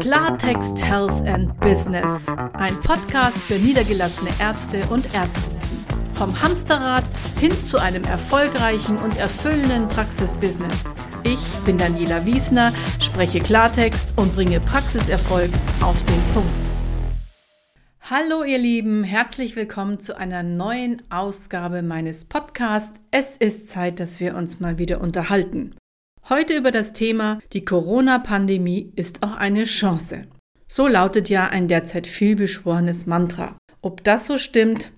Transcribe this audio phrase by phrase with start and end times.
[0.00, 2.28] Klartext Health and Business.
[2.52, 5.60] Ein Podcast für niedergelassene Ärzte und Ärztinnen.
[6.14, 7.02] Vom Hamsterrad
[7.40, 10.94] hin zu einem erfolgreichen und erfüllenden Praxisbusiness.
[11.24, 16.48] Ich bin Daniela Wiesner, spreche Klartext und bringe Praxiserfolg auf den Punkt.
[18.02, 23.00] Hallo ihr Lieben, herzlich willkommen zu einer neuen Ausgabe meines Podcasts.
[23.10, 25.74] Es ist Zeit, dass wir uns mal wieder unterhalten.
[26.30, 30.26] Heute über das Thema Die Corona-Pandemie ist auch eine Chance.
[30.66, 33.56] So lautet ja ein derzeit vielbeschworenes Mantra.
[33.80, 34.92] Ob das so stimmt,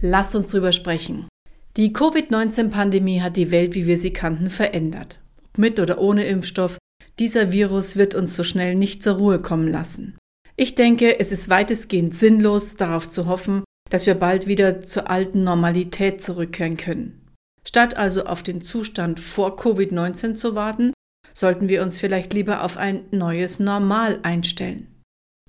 [0.00, 1.28] lasst uns drüber sprechen.
[1.76, 5.20] Die Covid-19-Pandemie hat die Welt, wie wir sie kannten, verändert.
[5.56, 6.78] Mit oder ohne Impfstoff,
[7.20, 10.18] dieser Virus wird uns so schnell nicht zur Ruhe kommen lassen.
[10.56, 15.44] Ich denke, es ist weitestgehend sinnlos, darauf zu hoffen, dass wir bald wieder zur alten
[15.44, 17.21] Normalität zurückkehren können.
[17.66, 20.92] Statt also auf den Zustand vor Covid-19 zu warten,
[21.34, 24.88] sollten wir uns vielleicht lieber auf ein neues Normal einstellen.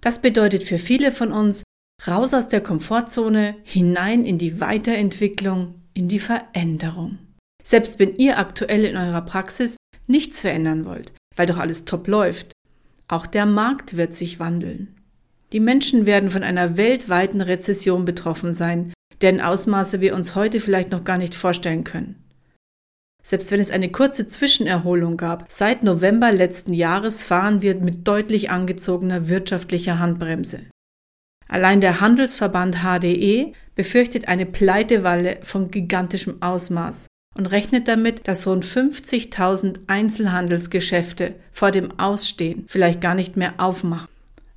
[0.02, 1.64] Das bedeutet für viele von uns
[2.08, 7.18] raus aus der Komfortzone, hinein in die Weiterentwicklung, in die Veränderung.
[7.64, 12.52] Selbst wenn ihr aktuell in eurer Praxis nichts verändern wollt, weil doch alles top läuft,
[13.08, 14.96] auch der Markt wird sich wandeln.
[15.54, 18.93] Die Menschen werden von einer weltweiten Rezession betroffen sein,
[19.24, 22.24] deren Ausmaße wir uns heute vielleicht noch gar nicht vorstellen können.
[23.24, 28.50] Selbst wenn es eine kurze Zwischenerholung gab, seit November letzten Jahres fahren wir mit deutlich
[28.50, 30.60] angezogener wirtschaftlicher Handbremse.
[31.48, 38.66] Allein der Handelsverband HDE befürchtet eine Pleitewalle von gigantischem Ausmaß und rechnet damit, dass rund
[38.66, 44.13] 50.000 Einzelhandelsgeschäfte vor dem Ausstehen vielleicht gar nicht mehr aufmachen.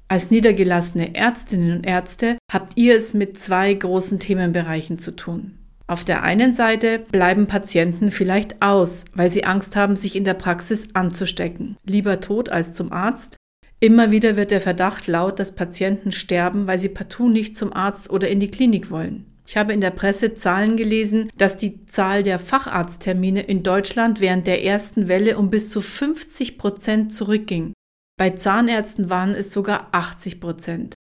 [0.09, 5.59] Als niedergelassene Ärztinnen und Ärzte habt ihr es mit zwei großen Themenbereichen zu tun.
[5.89, 10.35] Auf der einen Seite bleiben Patienten vielleicht aus, weil sie Angst haben, sich in der
[10.35, 11.77] Praxis anzustecken.
[11.85, 13.37] Lieber tot als zum Arzt.
[13.79, 18.09] Immer wieder wird der Verdacht laut, dass Patienten sterben, weil sie partout nicht zum Arzt
[18.09, 19.27] oder in die Klinik wollen.
[19.47, 24.47] Ich habe in der Presse Zahlen gelesen, dass die Zahl der Facharzttermine in Deutschland während
[24.47, 27.73] der ersten Welle um bis zu 50 Prozent zurückging.
[28.19, 30.95] Bei Zahnärzten waren es sogar 80 Prozent.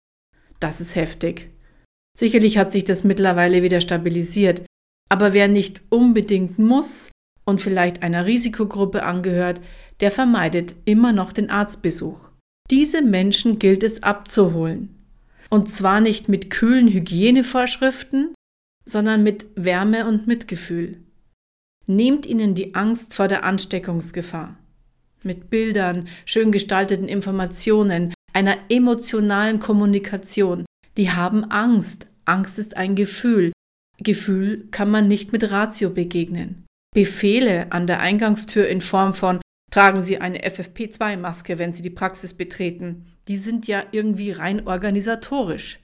[0.59, 1.49] Das ist heftig.
[2.17, 4.65] Sicherlich hat sich das mittlerweile wieder stabilisiert,
[5.09, 7.11] aber wer nicht unbedingt muss
[7.45, 9.61] und vielleicht einer Risikogruppe angehört,
[10.01, 12.19] der vermeidet immer noch den Arztbesuch.
[12.69, 14.89] Diese Menschen gilt es abzuholen.
[15.49, 18.33] Und zwar nicht mit kühlen Hygienevorschriften,
[18.83, 21.01] sondern mit Wärme und Mitgefühl.
[21.87, 24.57] Nehmt ihnen die Angst vor der Ansteckungsgefahr
[25.25, 30.65] mit Bildern, schön gestalteten Informationen, einer emotionalen Kommunikation.
[30.97, 32.07] Die haben Angst.
[32.25, 33.51] Angst ist ein Gefühl.
[33.99, 36.65] Gefühl kann man nicht mit Ratio begegnen.
[36.93, 39.39] Befehle an der Eingangstür in Form von
[39.71, 45.79] tragen Sie eine FFP2-Maske, wenn Sie die Praxis betreten, die sind ja irgendwie rein organisatorisch,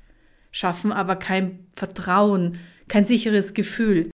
[0.52, 4.10] schaffen aber kein Vertrauen, kein sicheres Gefühl.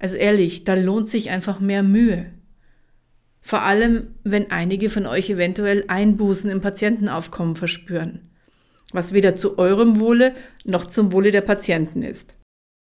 [0.00, 2.32] Also ehrlich, da lohnt sich einfach mehr Mühe.
[3.40, 8.30] Vor allem, wenn einige von euch eventuell Einbußen im Patientenaufkommen verspüren,
[8.92, 10.34] was weder zu eurem Wohle
[10.64, 12.36] noch zum Wohle der Patienten ist.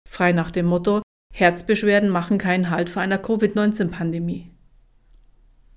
[0.09, 1.03] Frei nach dem Motto,
[1.33, 4.51] Herzbeschwerden machen keinen Halt vor einer Covid-19-Pandemie.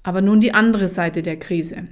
[0.03, 1.87] Aber nun die andere Seite der Krise.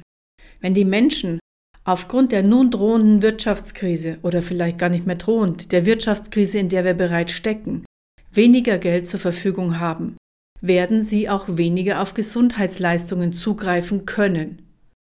[0.60, 1.40] Wenn die Menschen
[1.86, 6.86] aufgrund der nun drohenden Wirtschaftskrise oder vielleicht gar nicht mehr drohend, der Wirtschaftskrise, in der
[6.86, 7.86] wir bereits stecken,
[8.32, 10.18] weniger Geld zur Verfügung haben,
[10.64, 14.62] werden sie auch weniger auf Gesundheitsleistungen zugreifen können.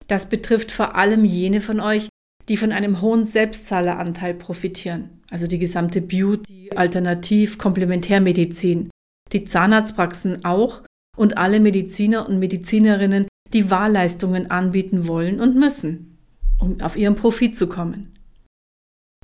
[0.07, 2.09] Das betrifft vor allem jene von euch,
[2.49, 8.91] die von einem hohen Selbstzahleranteil profitieren, also die gesamte Beauty, Alternativ, Komplementärmedizin,
[9.33, 10.83] die Zahnarztpraxen auch
[11.17, 16.19] und alle Mediziner und Medizinerinnen, die Wahlleistungen anbieten wollen und müssen,
[16.61, 18.13] um auf ihren Profit zu kommen.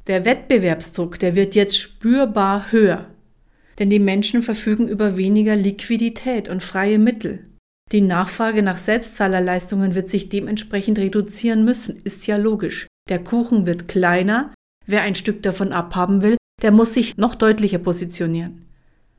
[0.07, 3.12] Der Wettbewerbsdruck, der wird jetzt spürbar höher
[3.79, 7.47] denn die Menschen verfügen über weniger Liquidität und freie Mittel.
[7.91, 12.87] Die Nachfrage nach Selbstzahlerleistungen wird sich dementsprechend reduzieren müssen, ist ja logisch.
[13.09, 14.55] Der Kuchen wird kleiner,
[14.87, 18.65] wer ein Stück davon abhaben will, der muss sich noch deutlicher positionieren.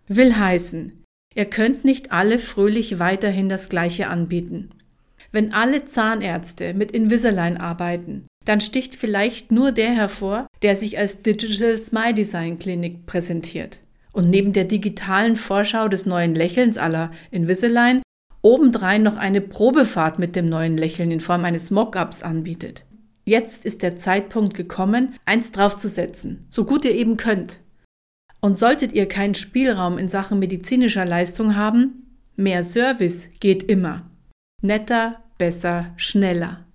[0.08, 1.04] Will heißen,
[1.36, 4.72] ihr könnt nicht alle fröhlich weiterhin das Gleiche anbieten.
[5.32, 11.22] Wenn alle Zahnärzte mit Invisalign arbeiten, dann sticht vielleicht nur der hervor, der sich als
[11.22, 13.80] Digital Smile Design Klinik präsentiert
[14.14, 18.02] und neben der digitalen Vorschau des neuen Lächelns aller Invisalign
[18.42, 22.86] obendrein noch eine Probefahrt mit dem neuen Lächeln in Form eines Mockups anbietet.
[23.26, 27.60] Jetzt ist der Zeitpunkt gekommen, eins draufzusetzen, so gut ihr eben könnt.
[28.42, 34.10] Und solltet ihr keinen Spielraum in Sachen medizinischer Leistung haben, mehr Service geht immer.
[34.62, 36.66] Netter, besser, schneller.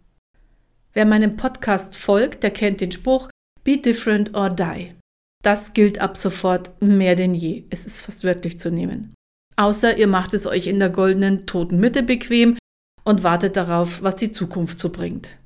[0.94, 3.28] Wer meinem Podcast folgt, der kennt den Spruch
[3.62, 4.97] Be different or die.
[5.42, 7.64] Das gilt ab sofort mehr denn je.
[7.70, 9.14] Es ist fast wörtlich zu nehmen.
[9.56, 12.56] Außer ihr macht es euch in der goldenen toten Mitte bequem
[13.04, 15.36] und wartet darauf, was die Zukunft so bringt.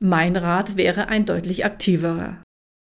[0.00, 2.42] Mein Rat wäre ein deutlich aktiverer.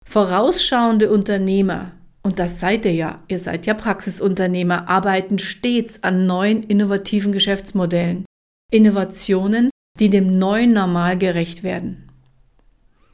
[0.06, 1.92] Vorausschauende Unternehmer,
[2.24, 8.26] und das seid ihr ja, ihr seid ja Praxisunternehmer, arbeiten stets an neuen innovativen Geschäftsmodellen.
[8.72, 9.70] Innovationen,
[10.00, 12.10] die dem neuen Normal gerecht werden.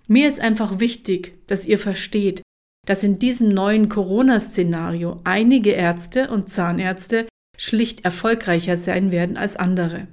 [0.08, 2.42] Mir ist einfach wichtig, dass ihr versteht,
[2.86, 10.08] dass in diesem neuen Corona-Szenario einige Ärzte und Zahnärzte schlicht erfolgreicher sein werden als andere.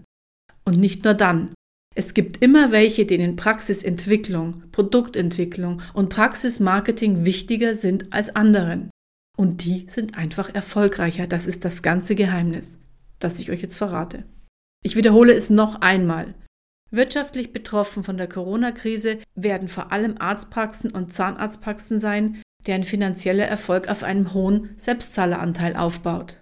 [0.65, 1.55] Und nicht nur dann.
[1.94, 8.91] Es gibt immer welche, denen Praxisentwicklung, Produktentwicklung und Praxismarketing wichtiger sind als anderen.
[9.37, 11.26] Und die sind einfach erfolgreicher.
[11.26, 12.79] Das ist das ganze Geheimnis,
[13.19, 14.25] das ich euch jetzt verrate.
[14.85, 16.35] Ich wiederhole es noch einmal.
[16.91, 23.88] Wirtschaftlich betroffen von der Corona-Krise werden vor allem Arztpraxen und Zahnarztpraxen sein, deren finanzieller Erfolg
[23.88, 26.37] auf einem hohen Selbstzahleranteil aufbaut.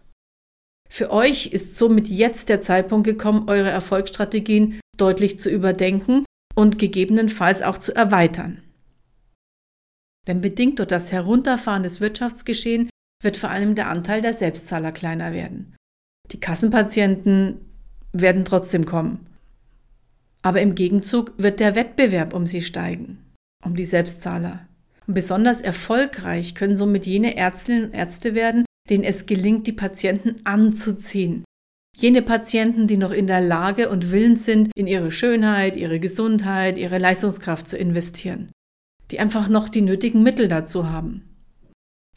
[0.88, 6.24] Für euch ist somit jetzt der Zeitpunkt gekommen, eure Erfolgsstrategien deutlich zu überdenken
[6.54, 8.62] und gegebenenfalls auch zu erweitern.
[10.26, 12.90] Denn bedingt durch das Herunterfahren des Wirtschaftsgeschehen
[13.22, 15.76] wird vor allem der Anteil der Selbstzahler kleiner werden.
[16.32, 17.60] Die Kassenpatienten
[18.12, 19.26] werden trotzdem kommen.
[20.42, 23.18] Aber im Gegenzug wird der Wettbewerb um sie steigen,
[23.64, 24.66] um die Selbstzahler.
[25.06, 30.40] Und besonders erfolgreich können somit jene Ärztinnen und Ärzte werden, denen es gelingt, die Patienten
[30.44, 31.44] anzuziehen.
[31.96, 36.76] Jene Patienten, die noch in der Lage und willens sind, in ihre Schönheit, ihre Gesundheit,
[36.76, 38.50] ihre Leistungskraft zu investieren.
[39.10, 41.22] Die einfach noch die nötigen Mittel dazu haben.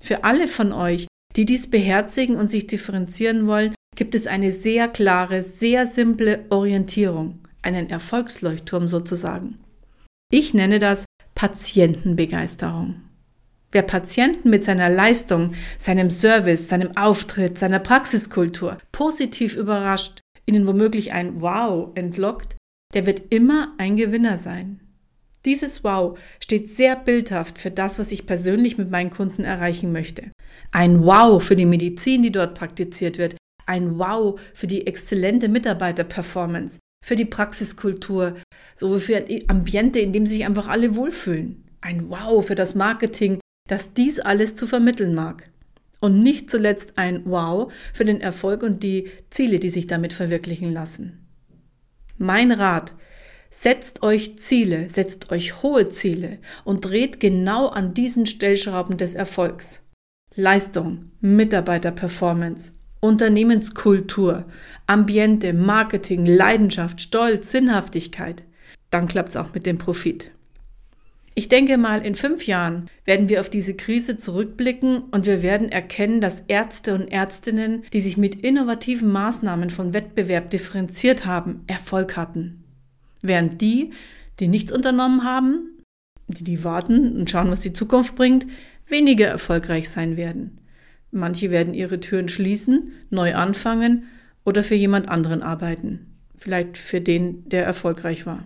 [0.02, 4.88] Für alle von euch, die dies beherzigen und sich differenzieren wollen, gibt es eine sehr
[4.88, 9.60] klare, sehr simple Orientierung, einen Erfolgsleuchtturm sozusagen.
[10.32, 11.06] Ich nenne das
[11.40, 12.96] Patientenbegeisterung.
[13.72, 21.14] Wer Patienten mit seiner Leistung, seinem Service, seinem Auftritt, seiner Praxiskultur positiv überrascht, ihnen womöglich
[21.14, 22.58] ein Wow entlockt,
[22.94, 24.82] der wird immer ein Gewinner sein.
[25.46, 30.34] Dieses Wow steht sehr bildhaft für das, was ich persönlich mit meinen Kunden erreichen möchte.
[30.74, 36.80] Ein Wow für die Medizin, die dort praktiziert wird, ein Wow für die exzellente Mitarbeiterperformance,
[37.04, 38.36] für die Praxiskultur,
[38.76, 41.64] sowie für ein Ambiente, in dem sich einfach alle wohlfühlen.
[41.82, 45.50] Ein Wow für das Marketing, das dies alles zu vermitteln mag.
[46.02, 50.72] Und nicht zuletzt ein Wow für den Erfolg und die Ziele, die sich damit verwirklichen
[50.72, 51.26] lassen.
[52.18, 52.94] Mein Rat,
[53.50, 59.82] setzt euch Ziele, setzt euch hohe Ziele und dreht genau an diesen Stellschrauben des Erfolgs.
[60.36, 64.46] Leistung, Mitarbeiterperformance, Unternehmenskultur,
[64.88, 68.44] Ambiente, Marketing, Leidenschaft, Stolz, Sinnhaftigkeit.
[68.92, 70.32] Dann klappt es auch mit dem Profit.
[71.36, 75.70] Ich denke mal, in fünf Jahren werden wir auf diese Krise zurückblicken und wir werden
[75.70, 82.18] erkennen, dass Ärzte und Ärztinnen, die sich mit innovativen Maßnahmen von Wettbewerb differenziert haben, Erfolg
[82.18, 82.64] hatten.
[83.22, 83.92] Während die,
[84.40, 85.80] die nichts unternommen haben,
[86.28, 88.46] die, die warten und schauen, was die Zukunft bringt,
[88.88, 90.58] weniger erfolgreich sein werden.
[91.12, 94.06] Manche werden ihre Türen schließen, neu anfangen
[94.46, 96.06] oder für jemand anderen arbeiten.
[96.38, 98.46] Vielleicht für den, der erfolgreich war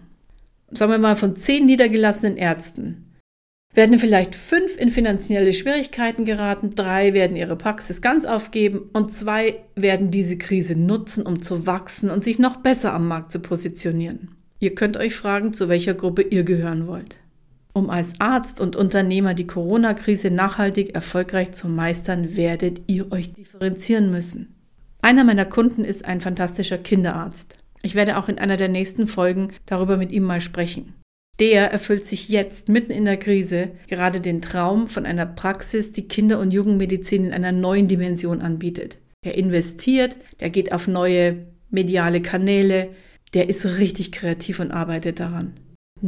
[0.76, 3.10] sagen wir mal, von zehn niedergelassenen Ärzten
[3.76, 9.58] werden vielleicht fünf in finanzielle Schwierigkeiten geraten, drei werden ihre Praxis ganz aufgeben und zwei
[9.76, 14.36] werden diese Krise nutzen, um zu wachsen und sich noch besser am Markt zu positionieren.
[14.60, 17.18] Ihr könnt euch fragen, zu welcher Gruppe ihr gehören wollt.
[17.74, 24.12] Um als Arzt und Unternehmer die Corona-Krise nachhaltig erfolgreich zu meistern, werdet ihr euch differenzieren
[24.12, 24.56] müssen.
[25.02, 27.58] Einer meiner Kunden ist ein fantastischer Kinderarzt.
[27.82, 30.94] Ich werde auch in einer der nächsten Folgen darüber mit ihm mal sprechen.
[31.40, 36.08] Der erfüllt sich jetzt mitten in der Krise gerade den Traum von einer Praxis, die
[36.08, 39.00] Kinder- und Jugendmedizin in einer neuen Dimension anbietet.
[39.26, 42.90] Er investiert, der geht auf neue mediale Kanäle,
[43.34, 45.54] der ist richtig kreativ und arbeitet daran.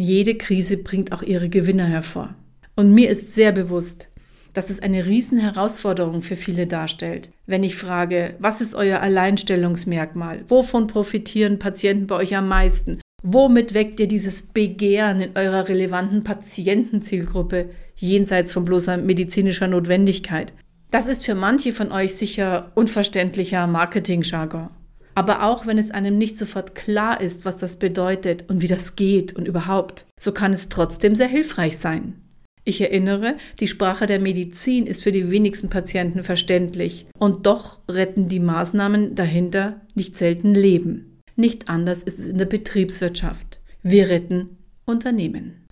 [0.01, 2.35] Jede Krise bringt auch ihre Gewinner hervor.
[2.75, 4.09] Und mir ist sehr bewusst,
[4.51, 7.29] dass es eine Riesenherausforderung für viele darstellt.
[7.45, 10.43] Wenn ich frage, was ist euer Alleinstellungsmerkmal?
[10.47, 12.99] Wovon profitieren Patienten bei euch am meisten?
[13.23, 20.53] Womit weckt ihr dieses Begehren in eurer relevanten Patientenzielgruppe jenseits von bloßer medizinischer Notwendigkeit?
[20.91, 24.69] Das ist für manche von euch sicher unverständlicher Marketing-Jargon.
[25.15, 28.95] Aber auch wenn es einem nicht sofort klar ist, was das bedeutet und wie das
[28.97, 32.21] geht und überhaupt, so kann es trotzdem sehr hilfreich sein.
[32.67, 38.27] Ich erinnere, die Sprache der Medizin ist für die wenigsten Patienten verständlich und doch retten
[38.27, 41.21] die Maßnahmen dahinter nicht selten Leben.
[41.35, 43.59] Nicht anders ist es in der Betriebswirtschaft.
[43.83, 45.65] Wir retten Unternehmen.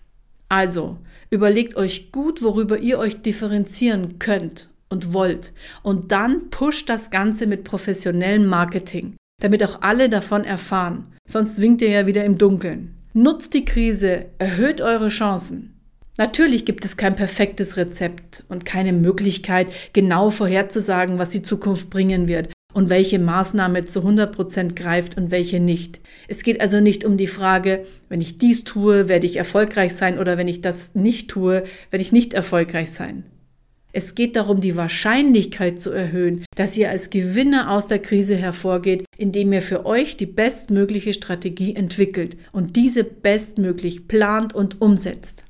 [0.50, 1.00] Also,
[1.32, 5.52] überlegt euch gut, worüber ihr euch differenzieren könnt und wollt.
[5.82, 11.08] Und dann pusht das Ganze mit professionellem Marketing, damit auch alle davon erfahren.
[11.28, 12.96] Sonst winkt ihr ja wieder im Dunkeln.
[13.14, 15.74] Nutzt die Krise, erhöht eure Chancen.
[16.18, 22.28] Natürlich gibt es kein perfektes Rezept und keine Möglichkeit, genau vorherzusagen, was die Zukunft bringen
[22.28, 26.00] wird und welche Maßnahme zu 100 Prozent greift und welche nicht.
[26.30, 30.20] Es geht also nicht um die Frage, wenn ich dies tue, werde ich erfolgreich sein
[30.20, 33.26] oder wenn ich das nicht tue, werde ich nicht erfolgreich sein.
[33.96, 39.06] Es geht darum, die Wahrscheinlichkeit zu erhöhen, dass ihr als Gewinner aus der Krise hervorgeht,
[39.18, 45.46] indem ihr für euch die bestmögliche Strategie entwickelt und diese bestmöglich plant und umsetzt.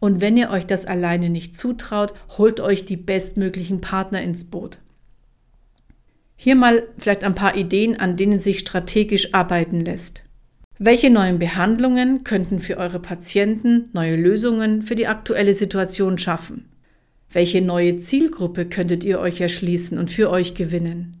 [0.00, 4.78] Und wenn ihr euch das alleine nicht zutraut, holt euch die bestmöglichen Partner ins Boot.
[6.36, 10.24] Hier mal vielleicht ein paar Ideen, an denen sich strategisch arbeiten lässt.
[10.78, 16.66] Welche neuen Behandlungen könnten für eure Patienten neue Lösungen für die aktuelle Situation schaffen?
[17.30, 21.18] Welche neue Zielgruppe könntet ihr euch erschließen und für euch gewinnen?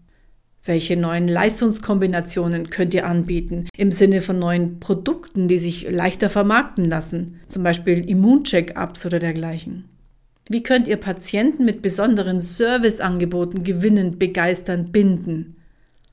[0.64, 6.84] Welche neuen Leistungskombinationen könnt ihr anbieten im Sinne von neuen Produkten, die sich leichter vermarkten
[6.86, 9.84] lassen, zum Beispiel Immuncheck-ups oder dergleichen?
[10.48, 15.56] Wie könnt ihr Patienten mit besonderen Serviceangeboten gewinnen, begeistern, binden?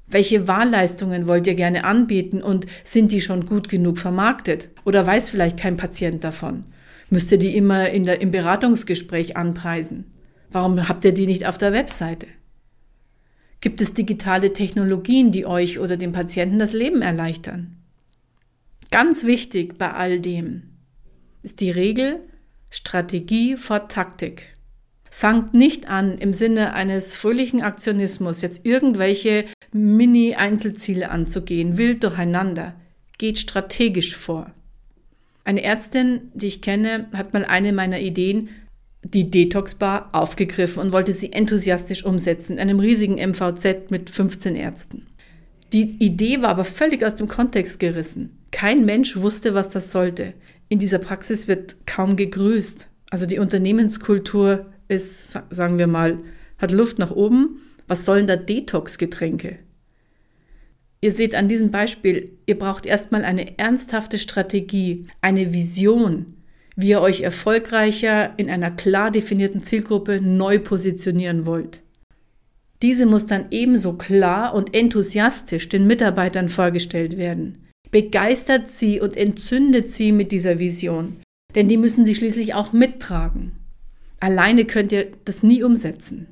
[0.08, 4.70] Welche Wahlleistungen wollt ihr gerne anbieten und sind die schon gut genug vermarktet?
[4.84, 6.66] Oder weiß vielleicht kein Patient davon?
[7.10, 10.12] Müsst ihr die immer in der, im Beratungsgespräch anpreisen?
[10.52, 12.28] Warum habt ihr die nicht auf der Webseite?
[13.62, 17.78] Gibt es digitale Technologien, die euch oder dem Patienten das Leben erleichtern?
[18.92, 20.64] Ganz wichtig bei all dem
[21.44, 22.22] ist die Regel
[22.72, 24.56] Strategie vor Taktik.
[25.10, 32.76] Fangt nicht an, im Sinne eines fröhlichen Aktionismus jetzt irgendwelche Mini-Einzelziele anzugehen, wild durcheinander.
[33.18, 34.52] Geht strategisch vor.
[35.46, 38.50] Eine Ärztin, die ich kenne, hat mal eine meiner Ideen
[39.04, 45.06] die Detox-Bar aufgegriffen und wollte sie enthusiastisch umsetzen in einem riesigen MVZ mit 15 Ärzten.
[45.72, 48.40] Die Idee war aber völlig aus dem Kontext gerissen.
[48.52, 50.34] Kein Mensch wusste, was das sollte.
[50.68, 52.90] In dieser Praxis wird kaum gegrüßt.
[53.12, 56.18] Also die Unternehmenskultur ist, sagen wir mal,
[56.58, 57.60] hat Luft nach oben.
[57.88, 59.60] Was sollen da Detox-Getränke?
[61.06, 66.34] Ihr seht an diesem Beispiel, ihr braucht erstmal eine ernsthafte Strategie, eine Vision,
[66.76, 71.84] wie ihr euch erfolgreicher in einer klar definierten Zielgruppe neu positionieren wollt.
[72.82, 77.68] Diese muss dann ebenso klar und enthusiastisch den Mitarbeitern vorgestellt werden.
[77.92, 81.18] Begeistert sie und entzündet sie mit dieser Vision,
[81.54, 83.52] denn die müssen sie schließlich auch mittragen.
[84.20, 86.26] Alleine könnt ihr das nie umsetzen.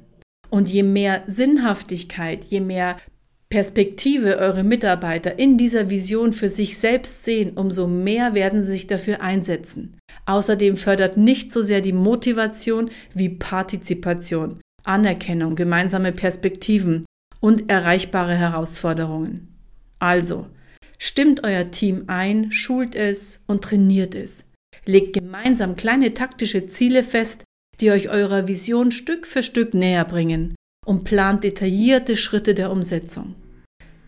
[0.50, 2.98] Und je mehr Sinnhaftigkeit, je mehr
[3.54, 8.88] Perspektive eure Mitarbeiter in dieser Vision für sich selbst sehen, umso mehr werden sie sich
[8.88, 10.00] dafür einsetzen.
[10.26, 17.06] Außerdem fördert nicht so sehr die Motivation wie Partizipation, Anerkennung, gemeinsame Perspektiven
[17.42, 19.50] und erreichbare Herausforderungen.
[20.00, 20.48] Also,
[20.98, 24.46] stimmt euer Team ein, schult es und trainiert es.
[24.88, 27.44] Legt gemeinsam kleine taktische Ziele fest,
[27.82, 30.56] die euch eurer Vision Stück für Stück näher bringen
[30.88, 33.36] und plant detaillierte Schritte der Umsetzung.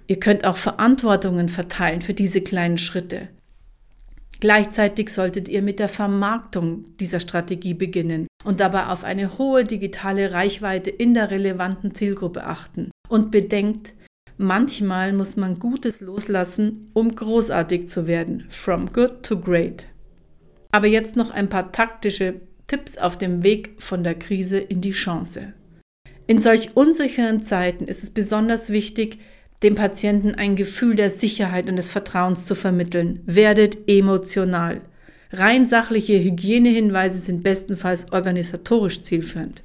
[0.07, 3.29] Ihr könnt auch Verantwortungen verteilen für diese kleinen Schritte.
[4.39, 10.33] Gleichzeitig solltet ihr mit der Vermarktung dieser Strategie beginnen und dabei auf eine hohe digitale
[10.33, 12.91] Reichweite in der relevanten Zielgruppe achten.
[13.07, 13.93] Und bedenkt,
[14.37, 18.45] manchmal muss man Gutes loslassen, um großartig zu werden.
[18.49, 19.87] From good to great.
[20.71, 24.91] Aber jetzt noch ein paar taktische Tipps auf dem Weg von der Krise in die
[24.91, 25.53] Chance.
[26.27, 29.19] In solch unsicheren Zeiten ist es besonders wichtig,
[29.65, 33.19] dem Patienten ein Gefühl der Sicherheit und des Vertrauens zu vermitteln.
[33.25, 34.81] Werdet emotional.
[35.31, 39.63] Rein sachliche Hygienehinweise sind bestenfalls organisatorisch zielführend.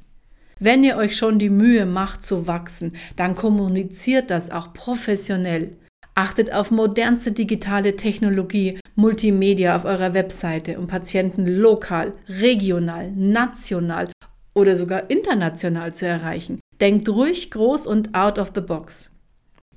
[0.58, 5.76] Wenn ihr euch schon die Mühe macht zu wachsen, dann kommuniziert das auch professionell.
[6.14, 14.10] Achtet auf modernste digitale Technologie, Multimedia auf eurer Webseite, um Patienten lokal, regional, national
[14.54, 16.58] oder sogar international zu erreichen.
[16.80, 19.10] Denkt ruhig groß und out of the box.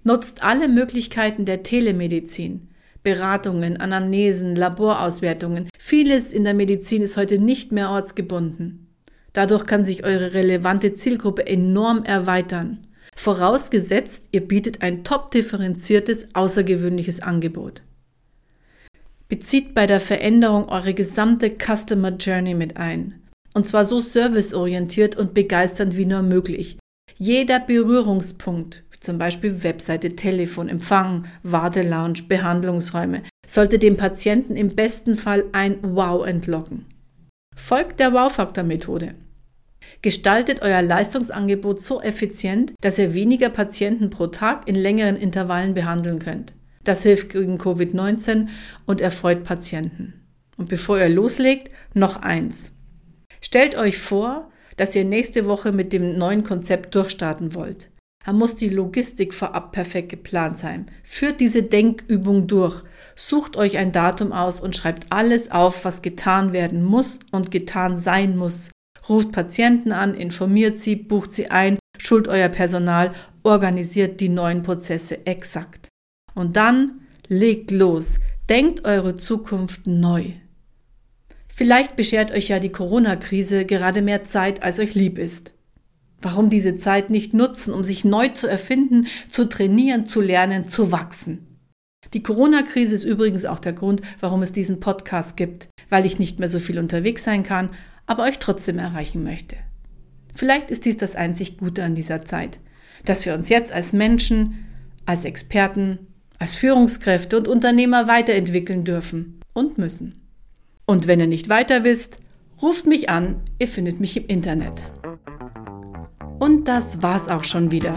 [0.03, 2.69] Nutzt alle Möglichkeiten der Telemedizin.
[3.03, 5.69] Beratungen, Anamnesen, Laborauswertungen.
[5.77, 8.87] Vieles in der Medizin ist heute nicht mehr ortsgebunden.
[9.33, 12.87] Dadurch kann sich eure relevante Zielgruppe enorm erweitern.
[13.15, 17.81] Vorausgesetzt, ihr bietet ein top differenziertes, außergewöhnliches Angebot.
[19.27, 23.21] Bezieht bei der Veränderung eure gesamte Customer Journey mit ein.
[23.53, 26.77] Und zwar so serviceorientiert und begeisternd wie nur möglich.
[27.17, 35.43] Jeder Berührungspunkt zum Beispiel Webseite, Telefon, Empfang, Wartelounge, Behandlungsräume, sollte dem Patienten im besten Fall
[35.51, 36.85] ein Wow entlocken.
[37.55, 39.15] Folgt der Wow-Faktor-Methode.
[40.01, 46.19] Gestaltet euer Leistungsangebot so effizient, dass ihr weniger Patienten pro Tag in längeren Intervallen behandeln
[46.19, 46.53] könnt.
[46.85, 48.47] Das hilft gegen Covid-19
[48.85, 50.25] und erfreut Patienten.
[50.55, 52.71] Und bevor ihr loslegt, noch eins.
[53.41, 57.89] Stellt euch vor, dass ihr nächste Woche mit dem neuen Konzept durchstarten wollt.
[58.25, 60.89] Da muss die Logistik vorab perfekt geplant sein.
[61.03, 62.83] Führt diese Denkübung durch.
[63.15, 67.97] Sucht euch ein Datum aus und schreibt alles auf, was getan werden muss und getan
[67.97, 68.71] sein muss.
[69.09, 73.11] Ruft Patienten an, informiert sie, bucht sie ein, schult euer Personal,
[73.43, 75.89] organisiert die neuen Prozesse exakt.
[76.33, 78.19] Und dann legt los.
[78.49, 80.31] Denkt eure Zukunft neu.
[81.55, 85.53] Vielleicht beschert euch ja die Corona-Krise gerade mehr Zeit, als euch lieb ist.
[86.19, 90.91] Warum diese Zeit nicht nutzen, um sich neu zu erfinden, zu trainieren, zu lernen, zu
[90.91, 91.59] wachsen?
[92.15, 96.39] Die Corona-Krise ist übrigens auch der Grund, warum es diesen Podcast gibt, weil ich nicht
[96.39, 97.69] mehr so viel unterwegs sein kann,
[98.07, 99.55] aber euch trotzdem erreichen möchte.
[100.33, 102.59] Vielleicht ist dies das einzig Gute an dieser Zeit,
[103.05, 104.65] dass wir uns jetzt als Menschen,
[105.05, 105.99] als Experten,
[106.39, 110.22] als Führungskräfte und Unternehmer weiterentwickeln dürfen und müssen.
[110.85, 112.19] Und wenn ihr nicht weiter wisst,
[112.61, 114.83] ruft mich an, ihr findet mich im Internet.
[116.39, 117.95] Und das war's auch schon wieder.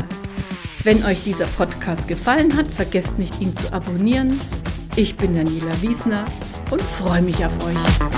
[0.85, 4.39] Wenn euch dieser Podcast gefallen hat, vergesst nicht, ihn zu abonnieren.
[4.95, 6.25] Ich bin Daniela Wiesner
[6.71, 8.16] und freue mich auf euch.